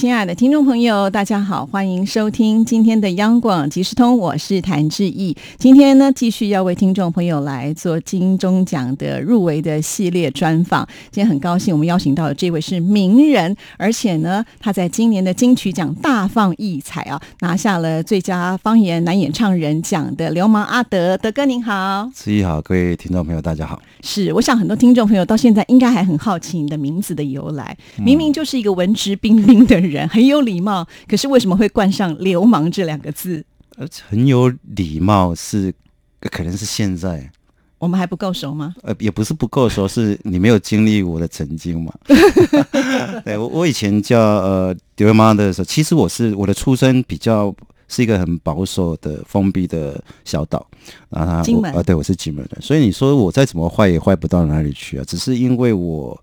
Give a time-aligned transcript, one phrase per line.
[0.00, 5.36] 亲爱的听众朋友，大家好，欢迎收听今天的央广即时通，我是谭志毅。
[5.58, 10.88] 今天呢，继续要为听众朋友来做金钟奖的入围的系列专访。
[11.10, 21.14] 今天很高兴，我们邀请到的这位是名人，而且呢，他在今年的金曲奖大放异彩啊，拿下了最佳方言男演唱人奖的流氓阿德。
[21.18, 23.78] 德哥您好，志毅好，各位听众朋友大家好。
[24.02, 29.89] 是，我想很多听众朋友到现在应该还很好奇你的名字的由来，明明就是一个文质彬彬的人。
[29.90, 33.44] 人很有礼貌，可是为什么会冠上“流氓”这两个字？
[33.76, 35.72] 呃，很有礼貌是，
[36.20, 37.30] 可能是现在
[37.78, 38.74] 我们还不够熟吗？
[38.82, 41.92] 呃，也不是不够熟，是你没有经历我的曾经嘛。
[43.24, 47.54] 对我，我以前叫呃流氓的时候，其实我是我的出身比较
[47.88, 50.66] 是一个很保守的封闭的小岛
[51.08, 51.42] 啊。
[51.42, 56.20] 金门啊，对，我是金门人，所以你说我再怎么坏也坏不到哪里去啊，只是因为我。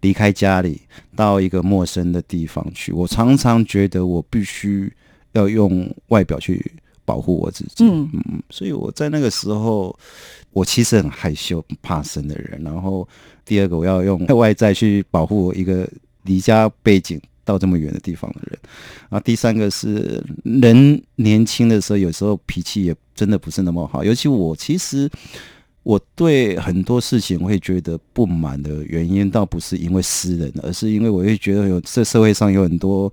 [0.00, 0.80] 离开家里
[1.16, 4.92] 到一个陌生的地方去，我常常觉得我必须
[5.32, 6.64] 要用外表去
[7.04, 7.84] 保护我自己。
[7.84, 9.98] 嗯嗯，所以我在那个时候，
[10.52, 12.60] 我其实很害羞、怕生的人。
[12.62, 13.08] 然后
[13.44, 15.88] 第二个，我要用外在去保护我一个
[16.22, 18.58] 离家背景到这么远的地方的人。
[19.08, 25.10] 然后第三个是，人年轻的时候有时候脾气也真的不是那么好，尤其我其实。
[25.88, 33.10] 我对很多事情会觉得不满的原因，倒不是因为私人，而是因为我会觉得有这社会上有很多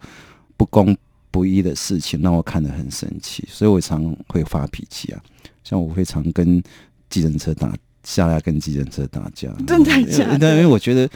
[0.58, 0.94] 不公
[1.31, 5.23] 不义的事情，让我看得很生气，所以我常会发脾气啊。
[5.64, 6.62] 像我会常跟
[7.09, 10.52] 计程车打下来，跟计程车打架，真的假的？
[10.56, 11.09] 因为我觉得。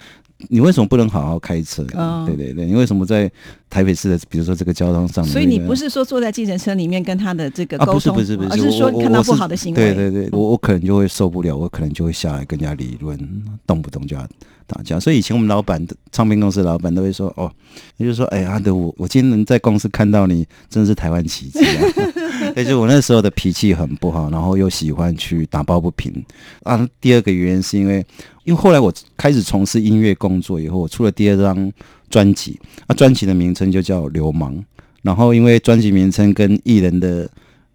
[0.47, 1.83] 你为什么不能好好开车？
[2.25, 3.29] 对对对，你为什么在
[3.69, 5.33] 台北市的，比如说这个交通上面？
[5.33, 9.93] 所以你不是说坐在计程车里面跟他的这个沟通，不是不是不是，而是说看到不好的行为。
[9.93, 13.19] 对对对，我我可能就会受不了，我可能就会下来跟人家理论，
[13.67, 14.25] 动不动就要
[14.65, 14.97] 打架。
[14.97, 17.51] 所以以前我们老板的唱片公司老板都会说：“哦，
[17.97, 21.83] 也就是说，哎，阿德，我我今天能在公司看到你，真的是台湾奇迹啊！”
[22.55, 26.13] 而且我那时候的脾气很不好，然后又喜欢去打抱不平
[26.63, 26.87] 啊。
[26.99, 28.05] 第二个原因是因为。
[28.45, 31.71] 因为后来我开始从事音乐工作以后，我出了第二张
[32.09, 34.55] 专辑，啊，专辑的名称就叫《流氓》。
[35.03, 37.29] 然后因为专辑名称跟艺人的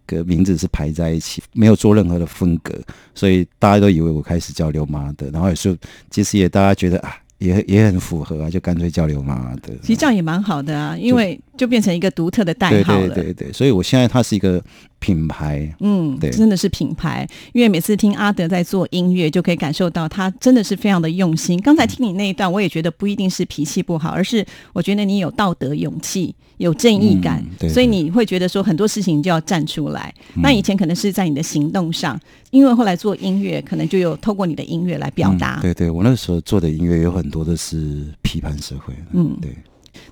[0.04, 2.74] 个名字是排在一起，没有做任何的分隔，
[3.14, 5.30] 所以大家都以为我开始叫流氓的。
[5.30, 5.78] 然后也是，
[6.10, 7.14] 其实也大家觉得啊。
[7.38, 9.74] 也也很符合啊，就干脆叫流氓的。
[9.82, 13.08] 其实这样也蛮好的啊，因为就变成一个独特的代号了。
[13.08, 14.62] 对对对，所以我现在它是一个
[14.98, 17.26] 品牌，嗯，对，真的是品牌。
[17.52, 21.60] 因为每次听阿德在做音乐，就可以感受到他真的是非常的用心。
[21.60, 26.34] 刚才听你那一段，我也觉得不一定是脾气不好，而是我觉得你有道德勇气。
[26.58, 30.14] 有正义感，所以你会觉得说很多事情就要站出来。
[30.36, 32.18] 那以前可能是在你的行动上，
[32.52, 35.58] 因为后来做音乐，可能就有透过你的音乐来表达。
[35.60, 38.94] 对对，我那时候做的音乐有很多都是批判社会。
[39.12, 39.52] 嗯，对。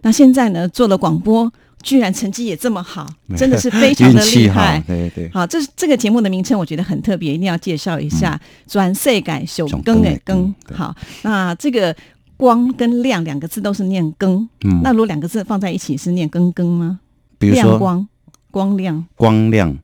[0.03, 3.07] 那现在呢，做了广播，居然成绩也这么好，
[3.37, 4.83] 真的是非常的厉害。
[4.87, 5.31] 对对。
[5.33, 8.41] 好，这这个节目的名称我觉得很特别，一定要介绍一下。
[8.67, 10.95] 转色改修更哎更好。
[11.23, 11.95] 那这个。
[12.35, 14.49] 光跟亮两个字都是念更，
[14.83, 16.99] 那如果两个字放在一起是念更更吗？
[17.39, 18.09] 比如说光
[18.51, 19.79] 光亮光亮，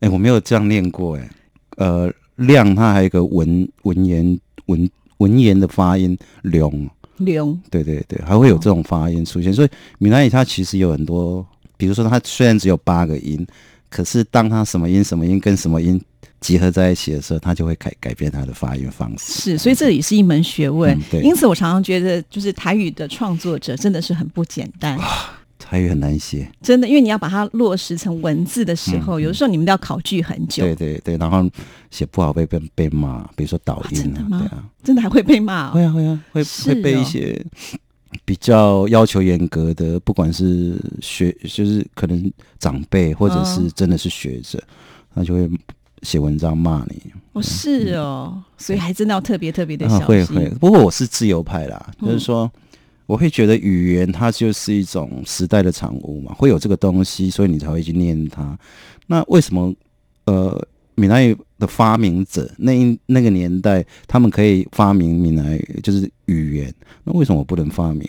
[0.00, 1.30] 哎，我没有这样念过哎。
[1.78, 6.86] 呃，亮它还有一个文文言文文言的发音，龙
[7.18, 9.52] 龙，对对对，还会有这种发音出现。
[9.52, 13.46] 所以闽南语它其实有很多，比如说它虽然只有八个音，
[13.88, 16.00] 可是当它什么音什么音跟什么音。
[16.40, 19.32] 集合在一起的时候，它就会改改变它的发音方式。
[19.32, 20.94] 是，所以这也是一门学问。
[21.10, 24.98] 对，因此我常常觉得，就是台语的创作者真的是很不简单。
[24.98, 25.04] 台
[25.72, 30.64] 语很难写，真的，因为你要把它落实成文字的时候，有的时候你们都要考据很久。
[30.64, 31.48] 对对对，然后
[31.90, 35.70] 写不好被被被骂，比如说导音啊，对啊，真的还会被骂。
[35.70, 37.44] 会啊会啊，会会被一些
[38.24, 44.62] 比较要求严格的，不管是学，就是可能长辈或者是真的是学者，
[45.14, 45.50] 他就会。
[46.02, 47.00] 写文章骂你
[47.32, 50.06] 哦，是哦，所以还真的要特别特别的小心。
[50.06, 52.52] 会会，不过我是自由派啦，就是说，
[53.06, 58.58] 我会觉得语言它就是一种时代的产物嘛，会有这个东西，所以你才会去念它。
[59.06, 59.74] 那为什么
[60.24, 66.74] 呃，闽南语的发明者那那个年代，他们可以发明闽南语就是语言，
[67.04, 68.08] 那为什么我不能发明？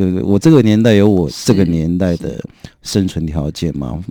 [0.00, 0.22] 对不对？
[0.22, 2.42] 我这个年代有我是这个年代的
[2.82, 4.02] 生存条件嘛，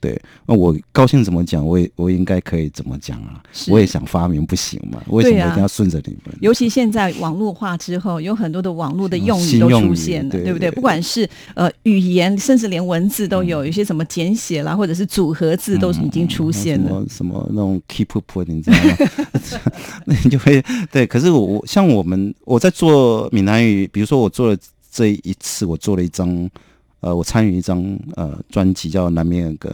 [0.00, 3.42] 对，那我高兴怎么讲，我也我应该可以怎么讲啊？
[3.68, 5.02] 我也想发明，不行嘛？
[5.08, 6.34] 为什么一定要顺着你们？
[6.40, 10.70] 尤其现在网络化之后，有很多的网络的用语都出现了，对对不对？
[10.70, 16.88] 不管是呃语言，甚至连文字都有，有些什么简写啦，或者是组合字都已经出现了。
[16.88, 18.96] 什么什么那种 keep up，你知道吗？
[20.06, 21.06] 那你就会对。
[21.06, 24.56] 可是我我像我们我在做闽南语，比如说我做了
[24.94, 26.48] 这一次，我做了一张
[27.00, 29.68] 呃，我参与一张呃专辑叫《南面的歌》，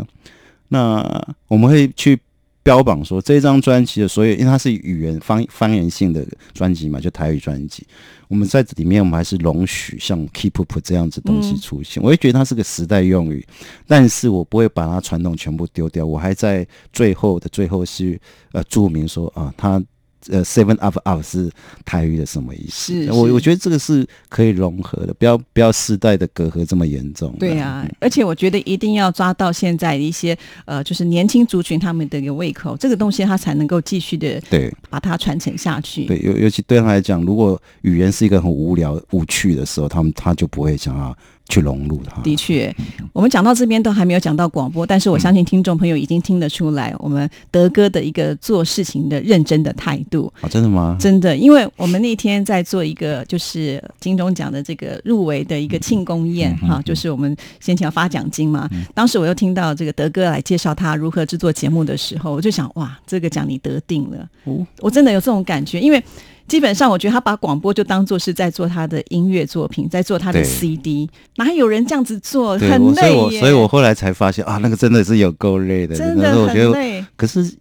[0.69, 1.05] 那
[1.47, 2.19] 我们会去
[2.63, 7.87] 标榜说这张专辑的所有，因为它是语言方方言性的专辑嘛，就台语专辑。
[8.29, 12.03] 我们在里面，我们还是容许像 keep up 这样子东西出现。
[12.03, 13.47] 我会觉得它是个时代用语，
[13.87, 16.07] 但是我不会把它传统全部丢掉。
[16.07, 18.19] 我还在最后的最后是
[18.53, 19.83] 呃注明说啊，它
[20.29, 21.51] 呃 seven up up 是
[21.85, 22.93] 台语的什么意思？
[22.93, 27.35] 是是我我觉得这个是可以融合的，不要不要世代的隔阂这么严重。
[27.39, 36.05] 对呀、而且我觉得一定要抓到现在一些呃，就是年轻族群他们的一个胃口，这个东西它才能够继续的对把它传承下去。
[36.05, 41.17] 对，尤尤其对他来讲，如果语言是一个很无聊无趣的时候，他们他就不会想要
[41.50, 42.23] 去融入它。
[42.23, 42.75] 的确，
[43.12, 50.32] 我们讲到这边都还没有讲到广播，但是我相信听众朋友已经听得出来，我们德哥的一个做事情的认真的态度。
[50.41, 50.97] 啊，真的吗？
[50.99, 58.70] 真的，因为我们那天在做一个就是金钟奖的这个入围的一个庆功宴哈、就是我们先前要发奖金嘛。
[58.94, 64.29] 当时我又听到这个德哥来介绍他如何制作节目的时候，我就想哇，这个奖你得定了。
[64.44, 66.02] 哦我真的有这种感觉，因为
[66.50, 72.58] 基本上我觉得他把广播就当做是在做他的音乐作品，在做他的 CD，哪有人这样子做？
[72.58, 77.05] 对，很累所以我所以我后来才发现啊，那个真的是有够累的，真的很累。
[77.14, 77.55] 可是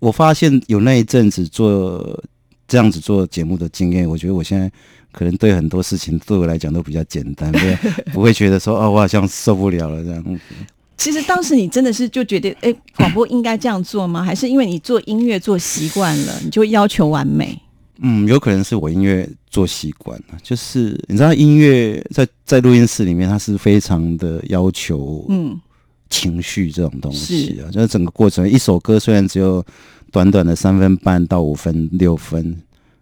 [0.00, 2.22] 我发现有那一阵子做
[2.68, 4.70] 这样子做节目的经验，我觉得我现在
[5.12, 7.78] 可能对很多事情对我来讲都比较简单，不 会
[8.12, 10.22] 不会觉得说哦，我好像受不了了这样。
[10.26, 10.38] 嗯
[10.98, 14.22] 其实当时你真的是就觉得，哎，广播应该这样做吗？
[14.22, 17.58] 还是因为你做音乐做习惯了，你就要求完美？
[17.98, 25.58] 嗯，有可能是我音乐做习惯了，就是你知道音乐在在录音室里面，它是非常的要求嗯，
[26.10, 29.64] 情绪这种东西啊，就是整个过程，一首歌虽然只有
[30.12, 32.56] 短短的三分半到五分六分，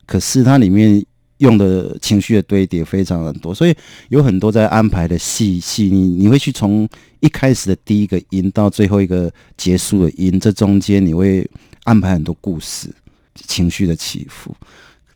[0.06, 1.04] 可是它里面
[1.38, 3.74] 用的情绪的堆叠非常的多，所以
[4.08, 6.88] 有很多在安排的细细腻，你会去从
[7.18, 11.48] 一开始的第一个音到最后一个结束的音，这中间你会
[11.82, 12.88] 安排很多故事、
[13.34, 14.54] 情绪的起伏。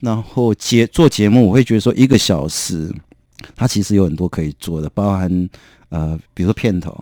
[0.00, 2.92] 然后节做节目，我会觉得说一个小时，
[3.56, 5.50] 它其实有很多可以做的，包含
[5.88, 6.96] 呃，比如说片头，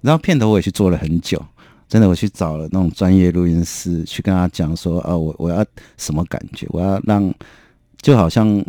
[0.00, 1.44] 然后片头我也去做了很久，
[1.88, 5.64] 真的我去找了那种专业录音师去跟他讲说啊，我我要
[5.98, 7.32] 什么感觉，我要让
[8.00, 8.64] 就好像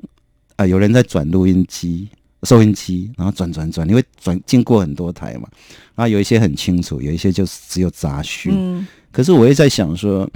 [0.57, 2.09] 啊、有人在转录音机、
[2.43, 5.47] 收音机，然后转转转，因为转经过很多台嘛，
[5.95, 10.29] 然后有一些很清楚，有一些就是只有杂讯，嗯，可是我也在想说，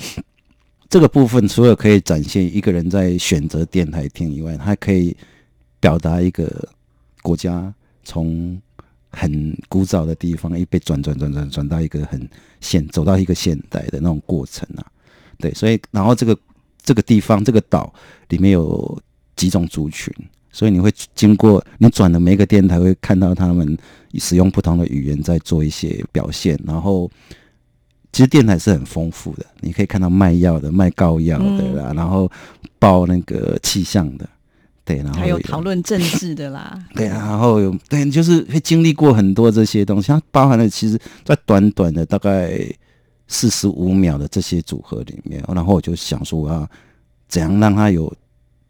[0.90, 5.16] 这个部分除了可以展现一个人在选择电台听以外，还可以
[5.80, 6.70] 表达一个
[7.22, 8.62] 国家从
[9.10, 12.30] 很古早的地方一被转转转转转到一个很
[12.62, 14.86] 现走到一个现代的那种过程啊。
[15.40, 16.38] 对，所以然后这个
[16.82, 17.94] 这个地方这个岛
[18.30, 19.02] 里面有
[19.36, 20.14] 几种族群。
[20.56, 23.76] 所以你会经过你转的每一个电台，会看到他们
[24.20, 27.10] 使用不同的语言在做一些表现，然后
[28.14, 32.32] 其实电台是很丰富的，你可以看到卖药的、卖膏药的啦，然后
[32.78, 34.30] 报那个气象的，
[34.86, 42.60] 对，然后还有讨论政治的啦， 对，然后有对，就是会经历过很多这些东西，它包含了其实，在短短的大概
[43.28, 46.70] 四十五秒的这些组合里面，然后我就想说，我要
[47.28, 48.14] 怎样让它有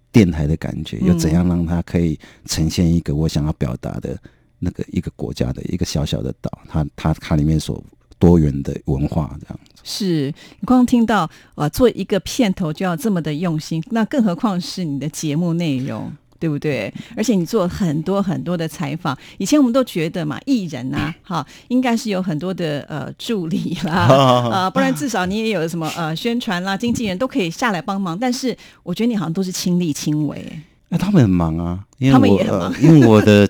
[0.09, 4.17] 电台的感觉，又怎样让它可以呈现一个我想要表达的
[4.59, 7.83] 那个一个国家的一个小小的岛，它它它里面所
[8.19, 9.71] 多元的文化这样子。
[9.83, 16.11] 是你光听到啊做一个片头就要这么的用心，那更何况是你的节目内容。
[16.39, 16.93] 对不对？
[17.15, 24.07] 而且你做很多很多的采访，以前我们都觉得嘛，艺人啊， 哈，应该是有很多的呃助理啦，
[24.51, 28.19] 呃，不然至少你也有什么呃宣传啦、经纪人都可以下来帮忙。
[28.19, 28.53] 但是
[28.83, 30.61] 我觉得你好像都是亲力亲为，
[30.93, 33.49] 那他们很忙啊，因为我 因为我的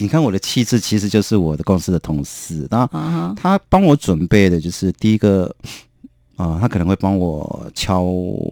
[0.00, 5.54] 你看我的气质其实就是我的公司的同事，然后啊哈，他帮我准备的就是第一个
[6.34, 8.04] 啊、他可能会帮我敲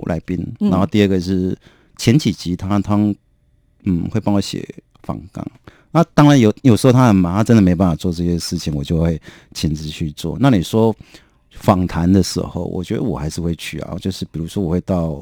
[0.06, 1.58] 来宾，嗯然后第二个是
[1.96, 2.94] 前几集他他
[3.82, 4.64] 嗯会帮我写
[5.02, 5.44] 访纲。
[5.90, 9.20] 那当然有有时候他很忙，他真的没办法做这些事情，我就会
[9.54, 10.36] 亲自去做。
[10.38, 10.94] 那你说
[11.50, 15.20] 访谈的时候，我觉得我还是会去啊，就是比如说我会到。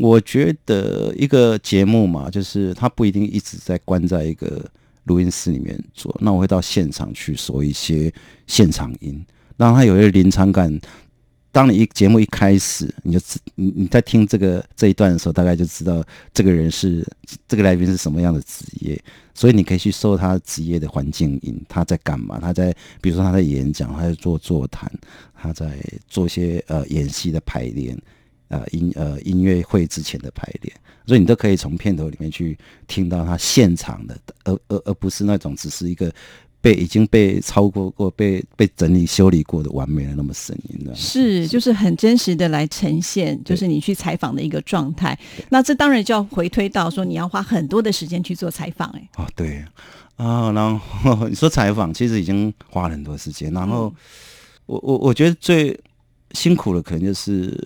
[0.00, 4.64] 我觉得一个节目嘛，就是它不一定一直在关在一个
[5.04, 8.10] 录音室里面做，那我会到现场去说一些
[8.46, 9.22] 现场音，
[9.58, 10.80] 让他有一个临场感。
[11.52, 16.00] 当你一节目一开始，你就知你你在听这个这一段的时候，大概就知道
[16.32, 17.04] 这个人是
[17.48, 18.96] 这个来宾是什么样的职业，
[19.34, 22.38] 所以你可以去搜他职业的环境音，他在干嘛？
[22.40, 24.88] 他在比如说他在演讲，他在做座谈，
[25.34, 25.76] 他在
[26.06, 28.00] 做一些呃演戏的排练，
[28.50, 30.72] 呃音呃音乐会之前的排练，
[31.06, 36.12] 所以你都可以从片头里面去听到他现场的，而而而不是那种只是一个。
[36.62, 45.18] 被已经被超过过、被被整理修理过的完美的那么声音的，是就是很真实的来呈现，就是你去采访的一个状态。
[45.48, 49.64] 那这当然就要回推到说，你要花很多的时间去做采访，哎，哦对。
[50.16, 53.90] 啊，然后 你说采访其实已经花了很多时间，然后
[54.66, 55.74] 我我我觉得最
[56.32, 57.58] 辛苦的可能就是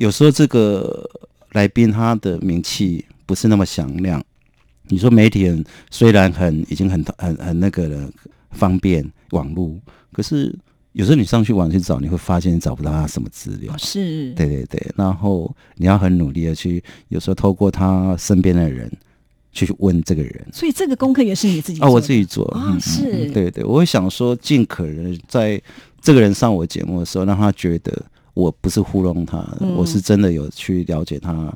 [0.00, 1.08] 有时候这个
[1.52, 4.22] 来宾他的名气不是那么响亮。
[4.88, 8.10] 你说媒体人虽然很已经很很很那个了。
[8.52, 9.78] 方便网络，
[10.12, 10.52] 可是
[10.90, 13.72] 有时候你上去网去找，你会发现你找不到他什么资料。
[13.78, 14.84] 是，对对对。
[14.96, 18.90] 然后你要很努力的去，有时候透过他身边的人
[19.52, 20.44] 去问这个人。
[20.52, 22.76] 所以这个功课也是你自己哦，我自己做啊。
[22.80, 25.62] 是，对对，我会想说，尽可能在
[26.00, 29.38] 这个人上我节目的时候，让他觉得我不是糊弄他，
[29.76, 31.52] 我是真的有去了解他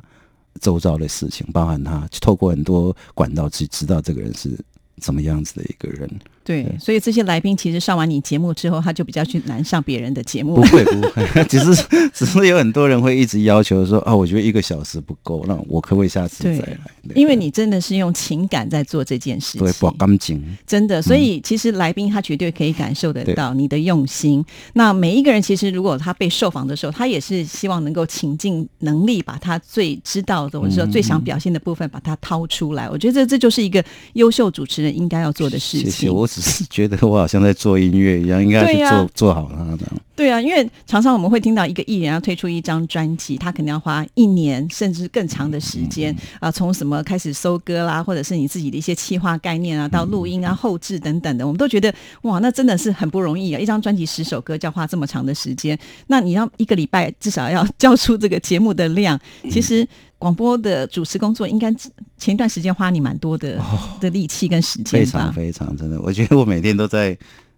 [0.61, 4.57] 周遭的事情，包含他透过很多管道去知道这个人是
[4.97, 6.09] 怎么样子的一个人。
[6.45, 10.55] 对，所以这些来宾其实上完你节目之后，他就比较去难上别人的节目。
[10.55, 11.83] 不会不会， 只是
[12.13, 16.79] 只是有很多人会一直要求说啊，我觉得一个小时不够，那我可不可以下次再来？
[17.15, 21.01] 因为你真的是用情感在做这件事情，对，不干净，真的。
[21.01, 24.45] 所以其实来宾他绝对可以感受得到你的用心。
[24.73, 32.87] 那每一个人其实如果他被受访的时候，他也是希望能够倾尽能力，把他最知道的或者说最想表现的部分把它掏出来。
[32.87, 33.83] 我觉得这这就是一个
[34.13, 36.13] 优秀主持人应该要做的事情。
[36.35, 39.93] 只是觉得我好像在做音乐一样，应该去做做好它这样。
[40.13, 53.59] 对啊，因为常常我们会听到一个艺人要推出一张专辑，他可能要花一年甚至更长的时间啊，从什么开始收歌啦，或者是你自己的一些企划概念啊，到录音啊、后置等等的，我们都觉得哇，那真的是很不容易啊！
[53.59, 55.77] 一张专辑十首歌就要花这么长的时间，
[56.07, 59.17] 那你要一个礼拜至少要交出这个节目的量。
[59.49, 61.73] 其实广播的主持工作应该
[62.17, 63.61] 前一段时间花你蛮多的
[63.99, 67.17] 的力气跟时间，非常非常真的，我觉得我每天都在。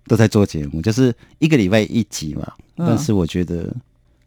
[0.09, 2.49] 都在做节目，就是一个礼拜一集嘛。
[2.77, 3.75] 但是我觉得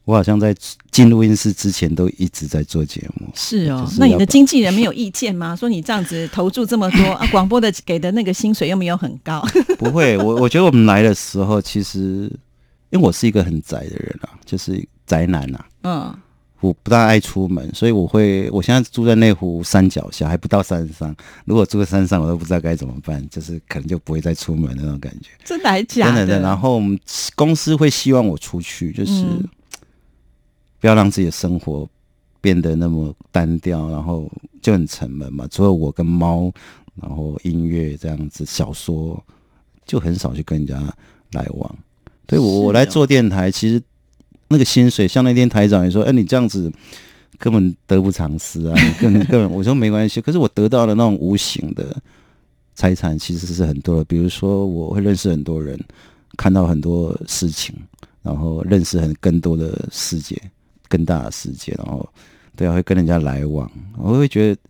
[0.04, 0.54] 我好像在
[0.90, 3.26] 进录音室之前都一直在做节目。
[3.34, 5.56] 是哦，那你的经纪人没有意见吗？
[5.56, 9.42] 说你这样子投注这么多啊，广播的给的那个薪水又没有很高。
[9.80, 12.30] 不会，我我觉得我们来的时候，其实
[12.90, 15.66] 因为我是一个很宅的人啊，就是宅男啊。
[15.84, 16.14] 嗯。
[16.61, 21.17] 我不大爱出门，所以我会，我现在住在内湖山脚下，还不到山上。
[21.47, 25.31] 如果住在山上，我都不知道该怎么办，就是可能就不会再出门那种感觉。
[25.43, 26.38] 真的还假的？
[26.40, 27.00] 然后我们
[27.35, 29.25] 公司会希望我出去，就是
[30.81, 31.88] 不要让自己的生活
[32.43, 35.49] 变得那么单调，然后就很沉闷嘛。
[35.50, 36.52] 除了我跟猫，
[37.00, 39.19] 然后音乐这样子，小说
[39.87, 40.79] 就很少去跟人家
[41.33, 41.79] 来往。
[42.26, 43.83] 对我我来做电台，其实。
[44.50, 46.71] 那个薪水，像那天台长也说：“哎，你这样子
[47.38, 48.75] 根本得不偿失啊！
[49.00, 50.21] 根本 根本，我说没关系。
[50.21, 51.97] 可是我得到的那种无形的
[52.75, 55.78] 财产其实是很多的，比如说我会认识很多人，
[56.37, 57.73] 看到很多事情，
[58.23, 60.37] 然后认识很更多的世界，
[60.88, 62.07] 更大的世界，然后
[62.57, 64.61] 对啊，会跟人家来往，我会觉得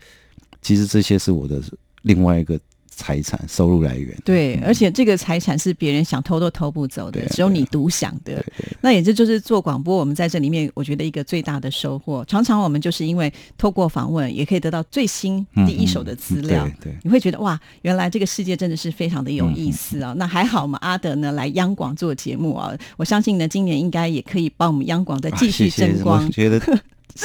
[0.60, 1.58] 其实这些是我的
[2.02, 2.60] 另外一个。”
[3.00, 8.44] 财产收入来源对，而且这个财产是别人想偷都偷不走的，只有你独享的。
[8.82, 16.68] 那也就就是做广播，我们在这里面，我觉得一个最大的收获，常常我们就是因为透过访问，也可以得到最新第一手的资料。
[16.78, 20.12] 对，你会觉得哇，原来这个世界真的是非常的有意思啊！
[20.18, 26.30] 那还好，我们阿德呢来央广做节目啊，我相信呢，今年应该也可以帮我们央广再继续争光。
[26.30, 26.60] 觉得。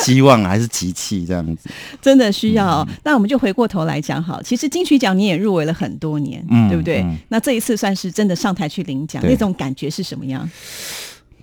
[0.04, 1.70] 希望还是集气这样子，
[2.02, 2.88] 真的需要。
[3.04, 7.06] 那我们就回过头来讲，好，其实金曲奖你也入围了很多年，对不对？
[7.30, 10.48] 那这一次算是真的上台去领奖，那种感觉是什么样？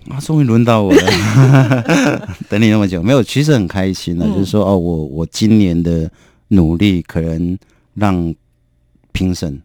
[0.09, 6.09] 啊，终于轮到我了， 等你那么久，没有，其实很开心的，就是说，哦，我我今年的
[6.49, 7.57] 努力可能
[7.95, 8.35] 让
[9.11, 9.61] 评审。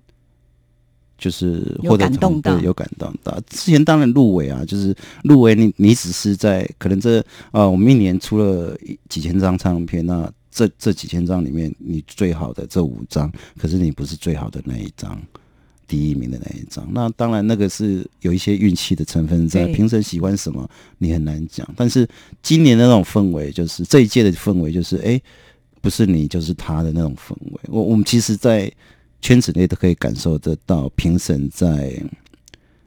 [1.19, 3.37] 就是有感动到，有感动到。
[3.51, 4.95] 之前当然入围啊，就是
[5.25, 7.19] 入围你你只是在可能这
[7.51, 15.21] 啊，我们一年出了几千张唱片，那这这几千张里面你最好的这五张，可是你不是最好的那一张，
[15.87, 16.89] 第一名的那一张。
[16.93, 21.69] 那当然那个是有一些运气的成分在，评审喜欢什么你很难讲。
[21.77, 22.09] 但是
[22.43, 25.21] 今年的那种氛围，就是这一届的氛围，就是哎，
[25.81, 27.61] 不是你就是他的那种氛围。
[27.67, 28.71] 我我们其实，在
[29.21, 32.01] 圈子内都可以感受得到，评审在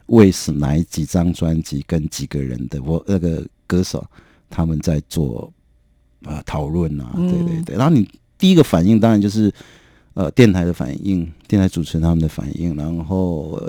[0.08, 4.06] 为是哪几张专辑跟几个人的我那个歌手
[4.50, 5.52] 他们在做
[6.24, 7.76] 啊讨论啊，对对对。
[7.76, 8.08] 然后你
[8.38, 9.54] 第一个反应当然就是
[10.14, 13.62] 呃电台的反应，电台主持人他们的反应，然后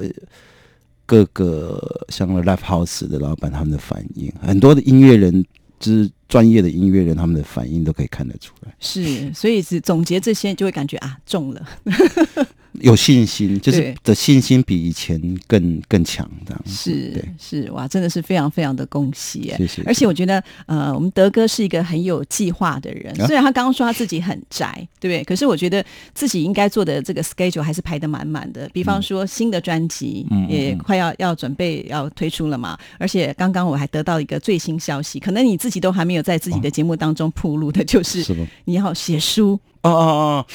[1.07, 5.45] 各个像 Live House 的老板他们的反应，很多的音乐人。
[5.83, 8.75] 就是专业的音乐人，他们的反应都可以看得出来。
[8.81, 11.69] 是，所以是总结这些，就会感觉啊，中了。
[12.81, 16.63] 有信心，就是的信心比以前更更强，这样。
[16.67, 19.83] 是是哇，真的是非常非常的恭喜，谢谢。
[19.85, 25.25] 而且我觉得，呃，我们德哥是一个很有计划的人，虽然他刚刚说他自己很宅，对不对？
[25.25, 28.69] 可是我觉得自己应该做的这个 schedule 还是排的满满的。
[28.73, 38.25] 比方说新的专辑也快要要准备要推出了嘛，而且刚刚我还得到一个最新消息，可能你自己都还没有在自己的节目当中铺路的，就是
[38.65, 39.59] 你要写书。
[39.83, 40.47] 哦哦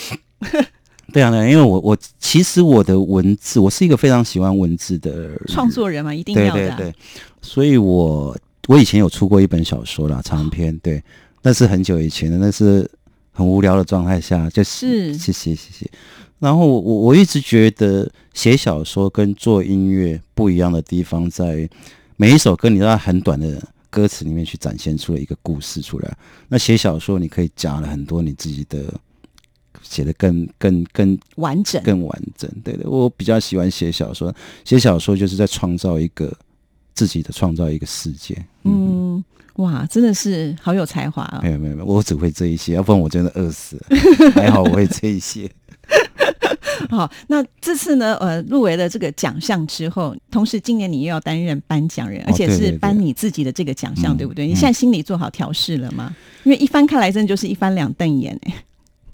[0.50, 0.65] 哦。
[1.13, 6.59] 对啊，对，因为我我其实我的文字，我是一个非常喜欢文字的创作人嘛，一定要的。
[6.59, 6.95] 对对对，
[7.41, 8.37] 所以我
[8.67, 11.01] 我以前有出过一本小说啦，长篇，对，
[11.41, 12.89] 那是很久以前的，那是
[13.31, 15.89] 很无聊的状态下，就是谢谢谢谢。
[16.39, 21.67] 然后我我一直觉得写小说跟做音乐不一样的地方，在
[22.17, 26.17] 每一首歌你都在很短的歌词里面去展现出了一个故事出来。
[26.49, 28.93] 那写小说你可以讲了很多你自己的。
[29.89, 32.50] 写的更更更完整，更完整。
[32.63, 34.34] 对的，我比较喜欢写小说。
[34.63, 36.32] 写小说就是在创造一个
[36.94, 38.38] 自己的，创造一个世界。
[38.63, 39.24] 嗯，
[39.56, 41.39] 哇，真的是好有才华啊！
[41.41, 43.98] 没有没有没有，我只会这一些，要不然我真的饿死了。
[44.36, 45.50] 还好我会这一些。
[46.89, 48.15] 好，那这次呢？
[48.17, 54.46] 呃，入围了这个奖项之后，同时今年你又要担任颁奖人，而且是颁你自己的这个奖项，对不对？
[54.46, 56.15] 你现在心里做好调试了吗？
[56.44, 58.53] 因为一翻开来，真的就是一翻两瞪眼哎。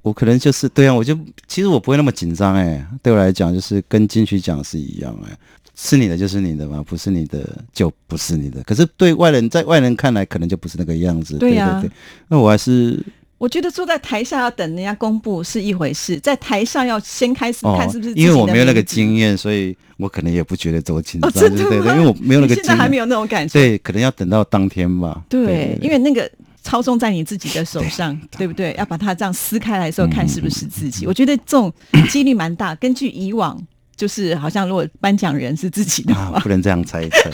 [0.04, 1.18] 我可能就是对啊，我就
[1.48, 5.36] 其实我不会那么紧张哎，对我来讲就是跟金曲奖是一样哎，
[5.76, 7.40] 是你的就是你的嘛，不是你的
[7.72, 8.62] 就不是你的。
[8.64, 11.38] 可是对外人，在外人看来，可能就不是那个样子。
[11.38, 11.82] 对呀，
[12.28, 13.02] 那我还是
[13.38, 18.14] 我觉得坐在台下要等人家公布是一回事，在台上要先开始看是不是？
[18.14, 21.32] 因为我没有那个经验，所以我可能也不觉得多紧张。
[21.32, 23.54] 对对对，因为我没有那个，现在还没有那种感觉。
[23.54, 25.24] 对，可能要等到当天吧。
[25.30, 26.30] 对，因为那个。
[26.64, 28.74] 操纵在你自己的手上，对不对？
[28.80, 31.06] 要把它这样撕开来的时候，看是不是自己。
[31.06, 31.72] 我觉得这种
[32.10, 32.74] 几率蛮大。
[32.76, 33.62] 根据以往。
[33.96, 37.32] 就是好像如果颁奖人是自己的话，不能这样猜测。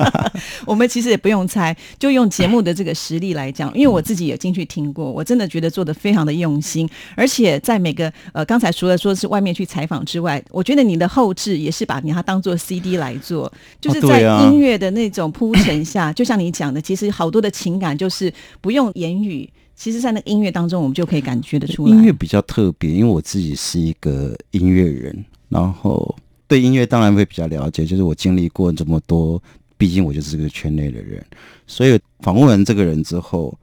[0.64, 3.72] 我们其实也不用猜，就用节目的这个实力来讲。
[3.74, 6.88] 因为我自己也进去听过，我真的觉得做的非常的用心。
[7.14, 21.94] 而且在每个呃，刚才除了说是外面去采访之外，我觉得你的后置也是把你它当做 CD 来做，就是在音乐的那种铺陈下，就像你讲的，其实好多的情感就是不用言语，其实在那个音乐当中，我们就可以感觉得出来。
[21.94, 25.24] 音乐比较特别，因为我自己是一个音乐人。
[25.50, 29.42] 然后对音乐当然会比较了解，就是我经历过这么多，
[29.76, 31.22] 毕竟我就是个圈内的人，
[31.66, 33.58] 所以访问完这个人之后，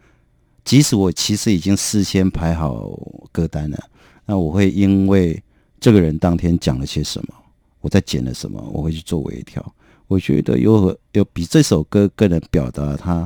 [0.66, 2.92] 即使我其实已经事先排好
[3.32, 3.78] 歌单了，
[4.26, 5.42] 那我会因为
[5.80, 7.34] 这个人当天讲了些什么，
[7.80, 9.66] 我在剪了什么，我会去做微调。
[10.08, 13.26] 我觉得有有比这首歌更能表达他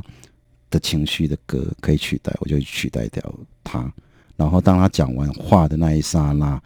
[0.70, 3.24] 的情绪的歌可以取代，我就取代掉
[3.64, 3.92] 他。
[4.36, 6.62] 然后当他讲完话的那一刹那。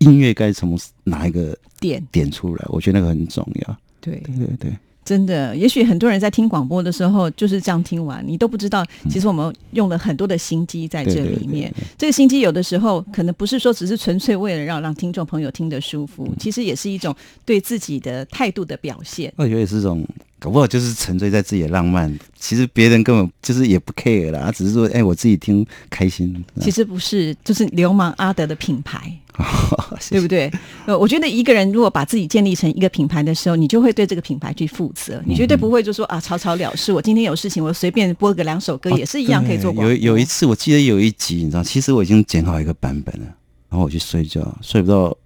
[0.00, 2.64] 音乐该从哪一个点点出来？
[2.68, 3.76] 我觉得那个很重要。
[4.00, 4.72] 对对对对，
[5.04, 11.72] 真的，也许很多人在听广播的时候就是这样听完，你都不知道，其实我们用了很多的心机在这里面。
[11.98, 19.32] 这个心机有的时候可能不是说只是纯粹为了让让听众朋友听得舒服，其实也是一种对自己的态度的表现。
[19.36, 20.06] 我觉得也是种。
[20.38, 26.42] 搞不好就是沉醉在自己的浪漫，其实别人根本就是也不 care 啦，只是说，哎，我自己听开心。
[26.62, 29.14] 其实不是，就是流氓阿德的品牌，
[30.10, 30.50] 对不对？
[30.86, 36.92] 呃，我觉得一个人如果把自己建立成一个品牌的时候，你就会对这个品牌去负责，你绝对不会就说啊草草了事。
[36.92, 39.72] 我今天有事情，我随便播个两首歌也是一样可以做。
[39.72, 43.26] 有有一次，我记得有一集，你知道，其实我已经剪好一个版本了，
[43.68, 45.16] 然后我去睡觉，睡不到。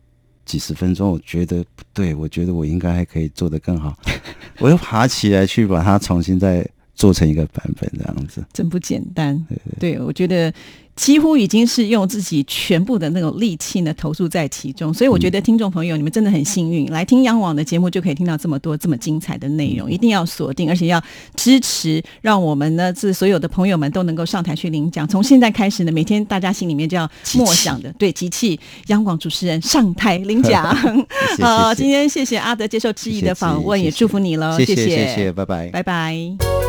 [0.47, 3.97] 几十分钟，我觉得不对，我觉得我应该还可以做得更好，
[4.61, 6.63] 我又爬起来去把它重新再
[6.95, 9.43] 做成一个版本，这样子真不简单。
[9.81, 10.53] 对，我觉得。
[10.97, 21.03] 几乎已经是用自己全部的那种力气呢投注在其中，所以我觉得听众朋友你们真的很幸运，来听央网的节目就可以听到这么多这么精彩的内容，一定要锁定，而且要
[21.35, 25.07] 支持，让我们呢这所有的朋友们都能够上台去领奖。
[25.07, 30.65] 从现在开始呢，每天大家心里面就要默想的，对，集气央广主持人上台领奖。
[31.41, 36.64] 好，今天谢谢阿德接受质疑的访问，也祝福你了，谢谢，谢谢，拜拜，拜拜。